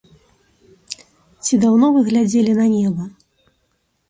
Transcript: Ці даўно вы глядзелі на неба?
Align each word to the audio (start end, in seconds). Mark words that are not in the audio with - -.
Ці 1.43 1.53
даўно 1.67 1.85
вы 1.99 2.03
глядзелі 2.09 2.57
на 2.63 2.67
неба? 2.75 3.03